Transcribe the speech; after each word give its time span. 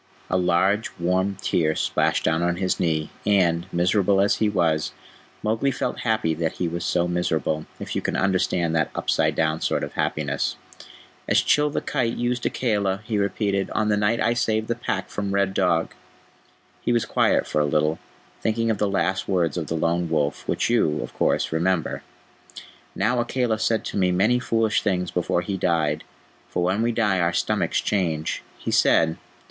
A 0.31 0.35
large, 0.37 0.89
warm 0.97 1.37
tear 1.43 1.75
splashed 1.75 2.23
down 2.23 2.41
on 2.41 2.55
his 2.55 2.79
knee, 2.79 3.11
and, 3.23 3.67
miserable 3.71 4.19
as 4.19 4.37
he 4.37 4.49
was, 4.49 4.93
Mowgli 5.43 5.69
felt 5.69 5.99
happy 5.99 6.33
that 6.33 6.53
he 6.53 6.67
was 6.67 6.83
so 6.83 7.07
miserable, 7.07 7.67
if 7.79 7.95
you 7.95 8.01
can 8.01 8.15
understand 8.15 8.75
that 8.75 8.89
upside 8.95 9.35
down 9.35 9.61
sort 9.61 9.83
of 9.83 9.93
happiness. 9.93 10.55
"As 11.29 11.43
Chil 11.43 11.69
the 11.69 11.81
Kite 11.81 12.15
used 12.17 12.47
Akela," 12.47 13.01
he 13.03 13.19
repeated, 13.19 13.69
"on 13.75 13.89
the 13.89 13.95
night 13.95 14.19
I 14.19 14.33
saved 14.33 14.69
the 14.69 14.73
Pack 14.73 15.07
from 15.09 15.35
Red 15.35 15.53
Dog." 15.53 15.93
He 16.81 16.91
was 16.91 17.05
quiet 17.05 17.45
for 17.45 17.61
a 17.61 17.65
little, 17.65 17.99
thinking 18.41 18.71
of 18.71 18.79
the 18.79 18.89
last 18.89 19.27
words 19.27 19.55
of 19.55 19.67
the 19.67 19.75
Lone 19.75 20.09
Wolf, 20.09 20.47
which 20.47 20.67
you, 20.67 20.99
of 21.03 21.13
course, 21.13 21.51
remember. 21.51 22.01
"Now 22.95 23.19
Akela 23.19 23.59
said 23.59 23.85
to 23.85 23.97
me 23.97 24.11
many 24.11 24.39
foolish 24.39 24.81
things 24.81 25.11
before 25.11 25.41
he 25.41 25.57
died, 25.57 26.03
for 26.49 26.63
when 26.63 26.81
we 26.81 26.91
die 26.91 27.19
our 27.19 27.33
stomachs 27.33 27.79
change. 27.81 28.41
He 28.57 28.71
said... 28.71 29.17